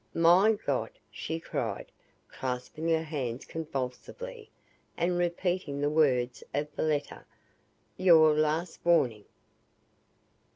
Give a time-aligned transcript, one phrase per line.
[0.15, 1.91] "My God!" she cried,
[2.27, 4.49] clasping her hands convulsively
[4.97, 7.27] and repeating the words of the letter.
[7.97, 9.25] "YOUR LAST WARNING!"